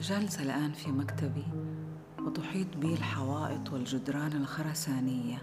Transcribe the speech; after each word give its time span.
جالسة 0.00 0.42
الآن 0.42 0.72
في 0.72 0.90
مكتبي 0.90 1.44
وتحيط 2.18 2.76
بي 2.76 2.94
الحوائط 2.94 3.72
والجدران 3.72 4.32
الخرسانية 4.32 5.42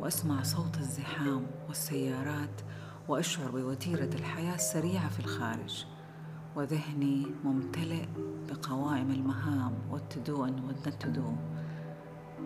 وأسمع 0.00 0.42
صوت 0.42 0.78
الزحام 0.78 1.46
والسيارات 1.68 2.60
وأشعر 3.08 3.50
بوتيرة 3.50 4.10
الحياة 4.14 4.54
السريعة 4.54 5.08
في 5.08 5.20
الخارج. 5.20 5.86
وذهني 6.56 7.26
ممتلئ 7.44 8.06
بقوائم 8.50 9.10
المهام 9.10 9.74
والتدو 9.90 10.42
والنت 10.42 11.06
دو 11.06 11.32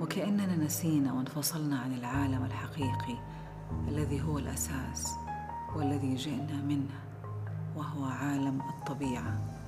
وكأننا 0.00 0.56
نسينا 0.56 1.12
وانفصلنا 1.12 1.78
عن 1.78 1.94
العالم 1.94 2.44
الحقيقي 2.44 3.18
الذي 3.88 4.22
هو 4.22 4.38
الأساس 4.38 5.14
والذي 5.76 6.14
جئنا 6.14 6.62
منه 6.62 7.00
وهو 7.76 8.04
عالم 8.04 8.60
الطبيعة. 8.60 9.60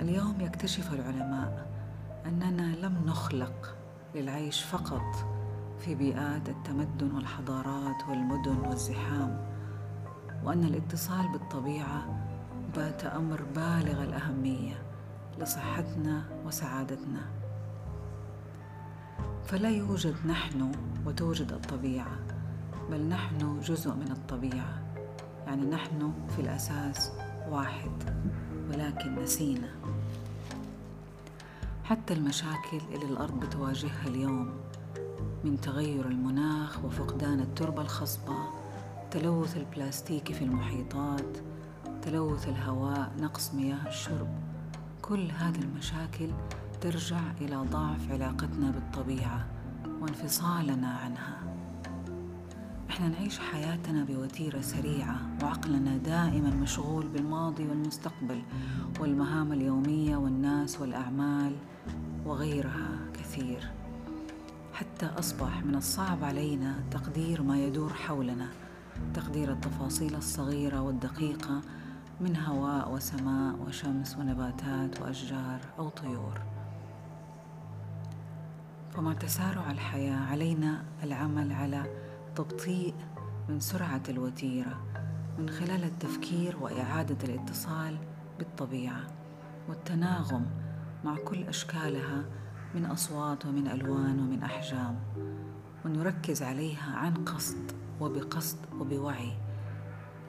اليوم 0.00 0.40
يكتشف 0.40 0.92
العلماء 0.92 1.66
أننا 2.26 2.76
لم 2.86 3.02
نخلق 3.06 3.76
للعيش 4.14 4.62
فقط 4.62 5.26
في 5.78 5.94
بيئات 5.94 6.48
التمدن 6.48 7.14
والحضارات 7.14 8.08
والمدن 8.08 8.56
والزحام 8.68 9.46
وأن 10.44 10.64
الاتصال 10.64 11.32
بالطبيعة 11.32 12.28
بات 12.76 13.04
أمر 13.04 13.42
بالغ 13.42 14.02
الأهمية 14.02 14.82
لصحتنا 15.38 16.24
وسعادتنا. 16.46 17.20
فلا 19.44 19.68
يوجد 19.70 20.14
نحن 20.26 20.72
وتوجد 21.06 21.52
الطبيعة 21.52 22.18
بل 22.90 23.08
نحن 23.08 23.60
جزء 23.60 23.94
من 23.94 24.10
الطبيعة. 24.10 24.82
يعني 25.46 25.66
نحن 25.66 26.12
في 26.28 26.42
الأساس 26.42 27.12
واحد 27.50 27.92
ولكن 28.68 29.14
نسينا. 29.14 29.68
حتى 31.90 32.14
المشاكل 32.14 32.80
اللي 32.94 33.04
الأرض 33.04 33.40
بتواجهها 33.40 34.06
اليوم 34.06 34.50
من 35.44 35.60
تغير 35.60 36.06
المناخ 36.06 36.84
وفقدان 36.84 37.40
التربة 37.40 37.82
الخصبة 37.82 38.36
تلوث 39.10 39.56
البلاستيكي 39.56 40.34
في 40.34 40.44
المحيطات 40.44 41.38
تلوث 42.02 42.48
الهواء 42.48 43.12
نقص 43.20 43.54
مياه 43.54 43.88
الشرب. 43.88 44.28
كل 45.02 45.30
هذه 45.30 45.58
المشاكل 45.58 46.28
ترجع 46.80 47.20
إلى 47.40 47.56
ضعف 47.56 48.10
علاقتنا 48.10 48.70
بالطبيعة 48.70 49.46
وانفصالنا 50.00 50.88
عنها. 50.88 51.40
إحنا 52.90 53.08
نعيش 53.08 53.38
حياتنا 53.38 54.04
بوتيرة 54.04 54.60
سريعة 54.60 55.16
وعقلنا 55.42 55.96
دائما 55.96 56.50
مشغول 56.50 57.06
بالماضي 57.06 57.68
والمستقبل 57.68 58.42
والمهام 59.00 59.52
اليومية 59.52 60.16
والناس 60.16 60.80
والأعمال. 60.80 61.56
وغيرها 62.40 62.88
كثير. 63.14 63.70
حتى 64.72 65.06
أصبح 65.06 65.64
من 65.64 65.74
الصعب 65.74 66.24
علينا 66.24 66.74
تقدير 66.90 67.42
ما 67.42 67.58
يدور 67.58 67.92
حولنا 67.92 68.48
تقدير 69.14 69.52
التفاصيل 69.52 70.14
الصغيرة 70.14 70.80
والدقيقة 70.80 71.60
من 72.20 72.36
هواء 72.36 72.92
وسماء 72.92 73.54
وشمس 73.54 74.16
ونباتات 74.16 75.00
وأشجار 75.00 75.60
أو 75.78 75.88
طيور. 75.88 76.40
فمع 78.90 79.12
تسارع 79.12 79.70
الحياة 79.70 80.18
علينا 80.30 80.84
العمل 81.02 81.52
على 81.52 81.82
تبطيء 82.36 82.94
من 83.48 83.60
سرعة 83.60 84.02
الوتيرة 84.08 84.80
من 85.38 85.50
خلال 85.50 85.84
التفكير 85.84 86.56
وإعادة 86.60 87.28
الاتصال 87.28 87.96
بالطبيعة 88.38 89.02
والتناغم 89.68 90.46
مع 91.04 91.16
كل 91.16 91.42
أشكالها 91.42 92.24
من 92.74 92.84
أصوات 92.84 93.46
ومن 93.46 93.66
ألوان 93.66 94.18
ومن 94.18 94.42
أحجام 94.42 94.98
ونركز 95.84 96.42
عليها 96.42 96.96
عن 96.96 97.14
قصد 97.14 97.72
وبقصد 98.00 98.58
وبوعي. 98.80 99.32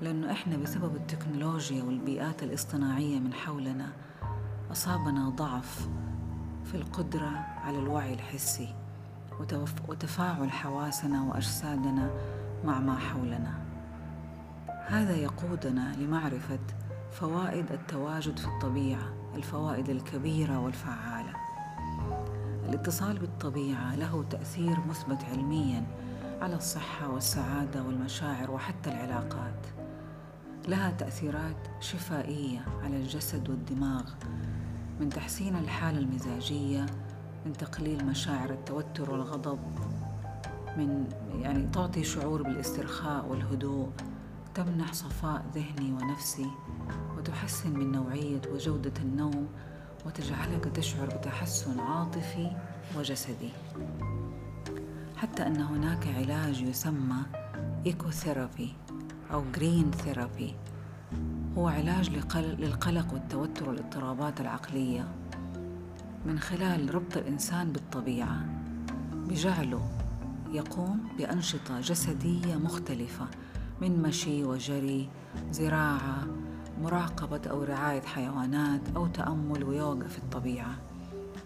لأنه 0.01 0.31
إحنا 0.31 0.57
بسبب 0.57 0.95
التكنولوجيا 0.95 1.83
والبيئات 1.83 2.43
الاصطناعية 2.43 3.19
من 3.19 3.33
حولنا 3.33 3.93
أصابنا 4.71 5.29
ضعف 5.29 5.89
في 6.65 6.75
القدرة 6.75 7.29
على 7.63 7.79
الوعي 7.79 8.13
الحسي 8.13 8.75
وتفاعل 9.88 10.51
حواسنا 10.51 11.23
وأجسادنا 11.23 12.11
مع 12.63 12.79
ما 12.79 12.95
حولنا. 12.95 13.61
هذا 14.88 15.15
يقودنا 15.15 15.95
لمعرفة 15.95 16.59
فوائد 17.11 17.71
التواجد 17.71 18.39
في 18.39 18.47
الطبيعة. 18.47 19.20
الفوائد 19.36 19.90
الكبيرة 19.90 20.59
والفعالة. 20.59 21.34
الاتصال 22.69 23.19
بالطبيعة 23.19 23.96
له 23.96 24.25
تأثير 24.30 24.80
مثبت 24.90 25.24
علميا 25.24 25.88
على 26.42 26.56
الصحة 26.56 27.09
والسعادة 27.09 27.84
والمشاعر 27.84 28.52
وحتى 28.52 28.90
العلاقات. 28.90 29.68
لها 30.68 30.92
تأثيرات 30.92 31.68
شفائية 31.80 32.66
على 32.84 32.97
الجسد 32.97 33.50
والدماغ 33.50 34.03
من 35.00 35.09
تحسين 35.09 35.56
الحالة 35.56 36.00
المزاجية 36.00 36.86
من 37.46 37.53
تقليل 37.53 38.06
مشاعر 38.06 38.50
التوتر 38.50 39.12
والغضب 39.12 39.59
من 40.78 41.09
يعني 41.42 41.68
تعطي 41.74 42.03
شعور 42.03 42.44
بالاسترخاء 42.44 43.25
والهدوء 43.25 43.90
تمنح 44.56 44.94
صفاء 44.94 45.46
ذهني 45.56 45.92
ونفسي. 45.92 46.48
وتحسن 47.21 47.79
من 47.79 47.91
نوعية 47.91 48.41
وجودة 48.53 48.93
النوم 48.99 49.47
وتجعلك 50.05 50.65
تشعر 50.65 51.05
بتحسن 51.05 51.79
عاطفي 51.79 52.51
وجسدي. 52.97 53.49
حتى 55.17 55.47
أن 55.47 55.61
هناك 55.61 56.07
علاج 56.07 56.61
يسمى 56.61 57.21
ecotherapy 57.85 58.73
أو 59.33 59.43
green 59.56 59.91
therapy. 59.91 60.56
هو 61.57 61.67
علاج 61.67 62.09
للقلق 62.35 63.13
والتوتر 63.13 63.69
والاضطرابات 63.69 64.41
العقلية. 64.41 65.07
من 66.25 66.39
خلال 66.39 66.95
ربط 66.95 67.17
الإنسان 67.17 67.71
بالطبيعة 67.71 68.45
بجعله 69.13 69.89
يقوم 70.51 71.07
بأنشطة 71.17 71.81
جسدية 71.81 72.55
مختلفة 72.55 73.27
من 73.81 74.01
مشي 74.01 74.43
وجري 74.43 75.09
زراعة 75.51 76.41
مراقبة 76.81 77.42
أو 77.50 77.64
رعاية 77.64 78.02
حيوانات 78.02 78.81
أو 78.96 79.08
تأمل 79.08 79.64
ويوغا 79.64 80.08
في 80.08 80.18
الطبيعة. 80.18 80.75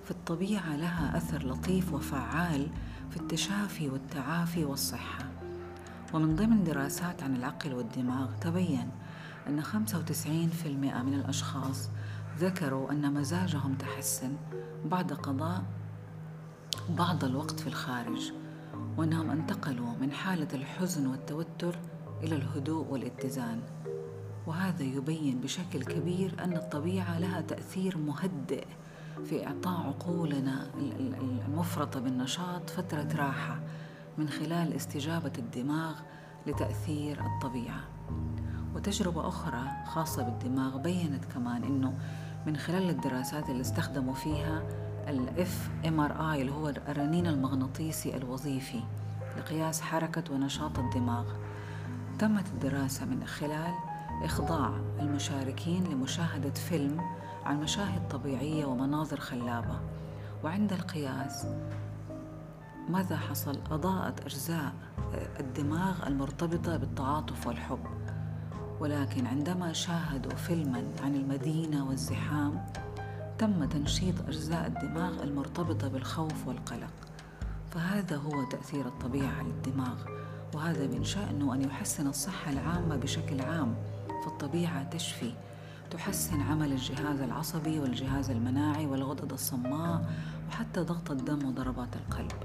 فالطبيعة 0.06 0.76
لها 0.76 1.18
أثر 1.18 1.48
لطيف 1.48 1.94
وفعال 1.94 2.68
في 3.10 3.18
التشافي 3.18 3.90
والتعافي 3.90 4.66
والصحة. 4.66 5.26
ومن 6.14 6.36
ضمن 6.36 6.64
دراسات 6.64 7.24
عن 7.24 7.36
العقل 7.36 7.74
والدماغ 7.74 8.32
تبين 8.42 8.90
أن 9.48 9.62
95% 9.64 11.04
من 11.04 11.14
الأشخاص 11.14 11.90
ذكروا 12.40 12.92
أن 12.92 13.14
مزاجهم 13.14 13.76
تحسن 13.76 14.36
بعد 14.86 15.14
قضاء 15.14 15.64
بعض 16.90 17.24
الوقت 17.24 17.60
في 17.60 17.68
الخارج 17.68 18.32
وأنهم 18.98 19.30
انتقلوا 19.30 19.94
من 20.02 20.12
حالة 20.12 20.48
الحزن 20.54 21.08
والتوتر 21.08 21.80
إلى 22.24 22.36
الهدوء 22.36 22.88
والاتزان. 22.88 23.62
وهذا 24.48 24.84
يبين 24.84 25.42
بشكل 25.42 25.84
كبير 25.84 26.44
أن 26.44 26.54
الطبيعة 26.54 27.20
لها 27.20 27.42
تأثير 27.42 27.98
مهدئ 27.98 28.66
في 29.26 29.48
إعطاء 29.48 29.88
عقولنا 29.88 30.68
المفرطة 31.48 32.00
بالنشاط 32.00 32.70
فترة 32.70 33.08
راحة 33.16 33.60
من 34.18 34.30
خلال 34.30 34.74
استجابة 34.74 35.32
الدماغ 35.38 35.96
لتأثير 36.48 37.22
الطبيعة. 37.26 37.84
وتجربة 38.76 39.28
أخرى 39.28 39.64
خاصة 39.86 40.24
بالدماغ 40.24 40.78
بينت 40.78 41.26
كمان 41.26 41.64
أنه 41.64 41.94
من 42.48 42.58
خلال 42.58 42.90
الدراسات 42.90 43.50
اللي 43.50 43.62
استخدموا 43.62 44.14
فيها 44.14 44.64
ال 45.08 45.70
fMRI 45.88 46.42
اللي 46.42 46.52
هو 46.52 46.70
الرنين 46.70 47.28
المغناطيسي 47.28 48.18
الوظيفي 48.18 48.84
لقياس 49.38 49.82
حركة 49.82 50.34
ونشاط 50.34 50.80
الدماغ. 50.80 51.26
تمت 52.20 52.48
الدراسة 52.48 53.06
من 53.06 53.26
خلال 53.26 53.74
إخضاع 54.24 54.72
المشاركين 55.00 55.84
لمشاهدة 55.84 56.54
فيلم 56.54 57.02
عن 57.46 57.60
مشاهد 57.60 58.08
طبيعية 58.08 58.66
ومناظر 58.66 59.20
خلابة. 59.20 59.80
وعند 60.44 60.74
القياس 60.74 61.46
ماذا 62.90 63.18
حصل؟ 63.18 63.60
أضاءت 63.72 64.26
أجزاء 64.26 64.74
الدماغ 65.40 66.08
المرتبطة 66.08 66.78
بالتعاطف 66.78 67.48
والحب. 67.48 67.86
ولكن 68.80 69.28
عندما 69.28 69.74
شاهدوا 69.74 70.36
فيلما 70.36 70.84
عن 71.04 71.16
المدينة 71.16 71.88
والزحام 71.88 72.66
تم 73.38 73.66
تنشيط 73.66 74.22
أجزاء 74.28 74.68
الدماغ 74.68 75.24
المرتبطة 75.24 75.88
بالخوف 75.88 76.48
والقلق. 76.48 76.94
فهذا 77.72 78.16
هو 78.18 78.44
تأثير 78.44 78.86
الطبيعة 78.86 79.32
على 79.32 79.48
الدماغ. 79.48 79.98
وهذا 80.56 80.88
من 80.88 81.04
شأنه 81.04 81.54
أن 81.54 81.62
يحسن 81.62 82.08
الصحة 82.08 82.52
العامة 82.52 82.96
بشكل 82.96 83.42
عام. 83.42 83.76
فالطبيعة 84.26 84.84
تشفي 84.84 85.34
تحسن 85.92 86.42
عمل 86.42 86.72
الجهاز 86.72 87.22
العصبي 87.22 87.80
والجهاز 87.80 88.30
المناعي 88.30 88.86
والغدد 88.86 89.32
الصماء 89.34 90.10
وحتى 90.50 90.82
ضغط 90.82 91.12
الدم 91.12 91.48
وضربات 91.48 91.96
القلب. 91.96 92.44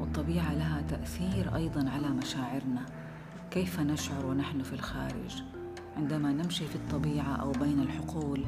والطبيعة 0.00 0.54
لها 0.54 0.82
تأثير 0.88 1.56
أيضا 1.56 1.90
على 1.90 2.08
مشاعرنا. 2.08 2.86
كيف 3.50 3.80
نشعر 3.80 4.26
ونحن 4.26 4.62
في 4.62 4.72
الخارج؟ 4.72 5.42
عندما 5.96 6.32
نمشي 6.32 6.66
في 6.66 6.76
الطبيعة 6.76 7.36
أو 7.36 7.52
بين 7.52 7.80
الحقول 7.80 8.44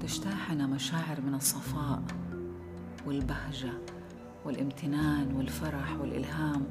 تجتاحنا 0.00 0.66
مشاعر 0.66 1.20
من 1.20 1.34
الصفاء 1.34 2.02
والبهجة 3.06 3.72
والامتنان 4.44 5.34
والفرح 5.34 5.92
والإلهام 6.00 6.64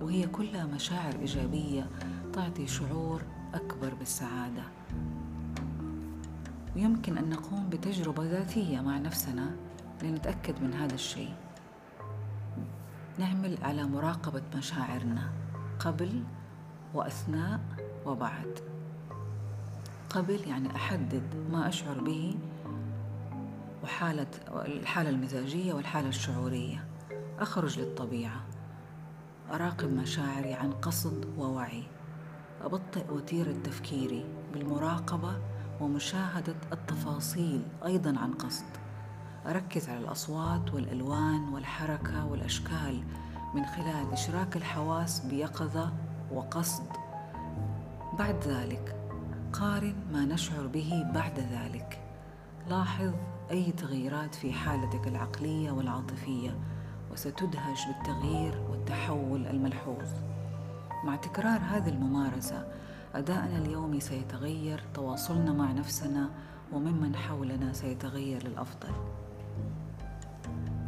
وهي 0.00 0.26
كلها 0.26 0.66
مشاعر 0.66 1.14
إيجابية 1.14 1.90
تعطي 2.32 2.66
شعور 2.66 3.22
أكبر 3.54 3.94
بالسعادة. 3.94 4.62
ويمكن 6.76 7.18
أن 7.18 7.30
نقوم 7.30 7.68
بتجربة 7.70 8.24
ذاتية 8.24 8.80
مع 8.80 8.98
نفسنا 8.98 9.56
لنتأكد 10.02 10.62
من 10.62 10.74
هذا 10.74 10.94
الشيء. 10.94 11.34
نعمل 13.18 13.58
على 13.62 13.84
مراقبة 13.84 14.42
مشاعرنا 14.56 15.32
قبل 15.78 16.24
وأثناء 16.94 17.60
وبعد. 18.06 18.58
قبل 20.10 20.40
يعني 20.48 20.76
أحدد 20.76 21.22
ما 21.52 21.68
أشعر 21.68 22.00
به 22.00 22.38
وحالة 23.84 24.26
الحالة 24.48 25.10
المزاجية 25.10 25.72
والحالة 25.72 26.08
الشعورية. 26.08 26.84
أخرج 27.38 27.78
للطبيعة. 27.78 28.40
أراقب 29.50 29.92
مشاعري 29.92 30.54
عن 30.54 30.72
قصد 30.72 31.26
ووعي. 31.38 31.82
أبطئ 32.62 33.12
وتيرة 33.12 33.54
تفكيري 33.64 34.24
بالمراقبة 34.52 35.36
ومشاهدة 35.80 36.54
التفاصيل 36.72 37.62
أيضا 37.84 38.18
عن 38.18 38.32
قصد. 38.32 38.64
أركز 39.46 39.88
على 39.88 39.98
الأصوات 39.98 40.74
والألوان 40.74 41.48
والحركة 41.48 42.26
والأشكال 42.26 43.02
من 43.54 43.64
خلال 43.64 44.12
إشراك 44.12 44.56
الحواس 44.56 45.20
بيقظة 45.20 45.92
وقصد. 46.32 46.86
بعد 48.18 48.44
ذلك 48.46 48.96
قارن 49.52 49.94
ما 50.12 50.24
نشعر 50.24 50.66
به 50.66 51.06
بعد 51.14 51.38
ذلك. 51.38 52.00
لاحظ 52.68 53.12
أي 53.50 53.72
تغييرات 53.72 54.34
في 54.34 54.52
حالتك 54.52 55.08
العقلية 55.08 55.70
والعاطفية 55.70 56.58
وستدهش 57.12 57.86
بالتغيير 57.86 58.62
والتحول 58.70 59.46
الملحوظ. 59.46 60.08
مع 61.04 61.16
تكرار 61.16 61.60
هذه 61.60 61.88
الممارسة 61.88 62.66
أداءنا 63.14 63.58
اليومي 63.58 64.00
سيتغير 64.00 64.82
تواصلنا 64.94 65.52
مع 65.52 65.72
نفسنا 65.72 66.30
وممن 66.72 67.16
حولنا 67.16 67.72
سيتغير 67.72 68.48
للأفضل. 68.48 68.92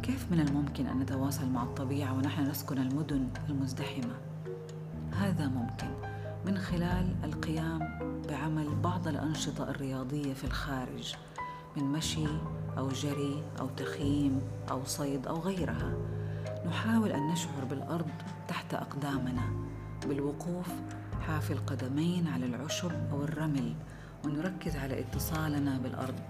كيف 0.03 0.31
من 0.31 0.39
الممكن 0.39 0.87
أن 0.87 0.99
نتواصل 0.99 1.49
مع 1.49 1.63
الطبيعة 1.63 2.13
ونحن 2.13 2.49
نسكن 2.49 2.77
المدن 2.77 3.27
المزدحمة؟ 3.49 4.15
هذا 5.11 5.47
ممكن 5.47 5.87
من 6.45 6.57
خلال 6.57 7.15
القيام 7.23 7.79
بعمل 8.29 8.75
بعض 8.75 9.07
الأنشطة 9.07 9.69
الرياضية 9.69 10.33
في 10.33 10.43
الخارج 10.43 11.15
من 11.77 11.83
مشي 11.83 12.27
أو 12.77 12.89
جري 12.89 13.43
أو 13.59 13.67
تخييم 13.77 14.41
أو 14.71 14.83
صيد 14.85 15.27
أو 15.27 15.39
غيرها. 15.39 15.93
نحاول 16.67 17.11
أن 17.11 17.27
نشعر 17.27 17.65
بالأرض 17.69 18.09
تحت 18.47 18.73
أقدامنا. 18.73 19.41
بالوقوف 20.05 20.67
حافي 21.27 21.53
القدمين 21.53 22.27
على 22.27 22.45
العشب 22.45 22.91
أو 23.11 23.23
الرمل 23.23 23.73
ونركز 24.25 24.75
على 24.75 24.99
اتصالنا 24.99 25.77
بالأرض. 25.77 26.21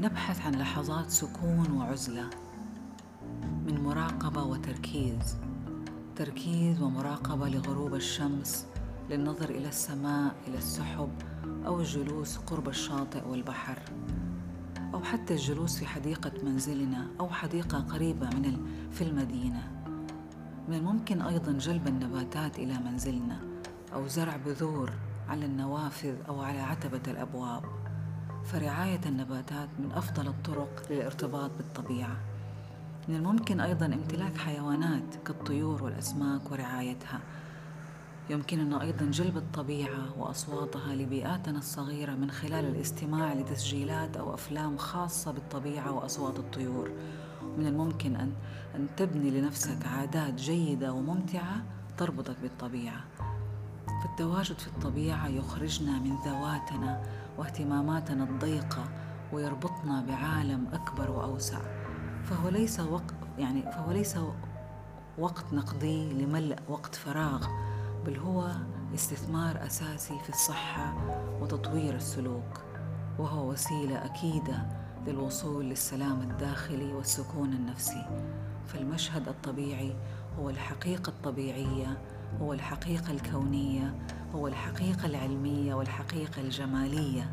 نبحث 0.00 0.46
عن 0.46 0.54
لحظات 0.54 1.10
سكون 1.10 1.70
وعزلة 1.70 2.30
من 3.66 3.80
مراقبة 3.84 4.42
وتركيز. 4.42 5.36
تركيز 6.16 6.82
ومراقبة 6.82 7.48
لغروب 7.48 7.94
الشمس 7.94 8.66
للنظر 9.10 9.50
إلى 9.50 9.68
السماء 9.68 10.34
إلى 10.48 10.58
السحب 10.58 11.10
أو 11.66 11.80
الجلوس 11.80 12.36
قرب 12.36 12.68
الشاطئ 12.68 13.28
والبحر. 13.28 13.78
أو 14.94 15.02
حتى 15.02 15.34
الجلوس 15.34 15.78
في 15.78 15.86
حديقة 15.86 16.32
منزلنا 16.42 17.06
أو 17.20 17.28
حديقة 17.28 17.78
قريبة 17.78 18.26
من 18.26 18.66
في 18.92 19.04
المدينة. 19.04 19.77
من 20.68 20.74
الممكن 20.74 21.22
أيضا 21.22 21.52
جلب 21.52 21.86
النباتات 21.86 22.58
إلى 22.58 22.74
منزلنا 22.74 23.38
أو 23.94 24.06
زرع 24.06 24.36
بذور 24.36 24.92
على 25.28 25.46
النوافذ 25.46 26.14
أو 26.28 26.40
على 26.40 26.60
عتبة 26.60 27.00
الأبواب. 27.08 27.62
فرعاية 28.44 29.00
النباتات 29.06 29.68
من 29.78 29.92
أفضل 29.92 30.26
الطرق 30.26 30.82
للارتباط 30.90 31.50
بالطبيعة. 31.56 32.16
من 33.08 33.14
الممكن 33.14 33.60
أيضا 33.60 33.86
امتلاك 33.86 34.36
حيوانات 34.36 35.14
كالطيور 35.24 35.82
والأسماك 35.82 36.52
ورعايتها. 36.52 37.20
يمكننا 38.30 38.82
أيضا 38.82 39.04
جلب 39.04 39.36
الطبيعة 39.36 40.18
وأصواتها 40.18 40.94
لبيئاتنا 40.94 41.58
الصغيرة 41.58 42.12
من 42.14 42.30
خلال 42.30 42.64
الاستماع 42.64 43.34
لتسجيلات 43.34 44.16
أو 44.16 44.34
أفلام 44.34 44.76
خاصة 44.76 45.32
بالطبيعة 45.32 45.92
وأصوات 45.92 46.38
الطيور. 46.38 46.90
من 47.58 47.66
الممكن 47.66 48.16
أن 48.16 48.32
أن 48.74 48.86
تبني 48.96 49.30
لنفسك 49.30 49.86
عادات 49.86 50.34
جيدة 50.34 50.92
وممتعة 50.92 51.62
تربطك 51.98 52.36
بالطبيعة. 52.42 53.04
فالتواجد 54.02 54.58
في 54.58 54.66
الطبيعة 54.66 55.28
يخرجنا 55.28 55.98
من 55.98 56.16
ذواتنا 56.26 57.02
واهتماماتنا 57.38 58.24
الضيقة 58.24 58.84
ويربطنا 59.32 60.04
بعالم 60.08 60.66
أكبر 60.72 61.10
وأوسع. 61.10 61.58
فهو 62.24 62.48
ليس 62.48 62.80
وقت 62.80 63.14
يعني 63.38 63.62
فهو 63.62 63.92
ليس 63.92 64.18
وقت 65.18 65.52
نقضيه 65.52 66.12
لملء 66.12 66.58
وقت 66.68 66.94
فراغ 66.94 67.46
بل 68.06 68.16
هو 68.16 68.50
استثمار 68.94 69.66
أساسي 69.66 70.18
في 70.18 70.28
الصحة 70.28 70.94
وتطوير 71.40 71.94
السلوك. 71.94 72.60
وهو 73.18 73.50
وسيلة 73.50 74.04
أكيدة 74.04 74.77
للوصول 75.06 75.64
للسلام 75.64 76.20
الداخلي 76.20 76.92
والسكون 76.92 77.52
النفسي. 77.52 78.06
فالمشهد 78.66 79.28
الطبيعي 79.28 79.96
هو 80.38 80.50
الحقيقة 80.50 81.10
الطبيعية 81.10 81.98
هو 82.40 82.52
الحقيقة 82.52 83.10
الكونية 83.12 83.94
هو 84.34 84.46
الحقيقة 84.48 85.06
العلمية 85.06 85.74
والحقيقة 85.74 86.42
الجمالية. 86.42 87.30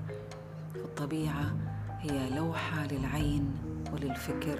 الطبيعة 0.75 1.56
هي 2.00 2.30
لوحة 2.30 2.86
للعين 2.88 3.56
وللفكر 3.94 4.60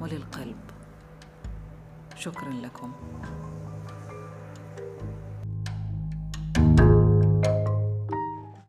وللقلب. 0.00 0.56
شكرا 2.16 2.52
لكم. 2.52 2.92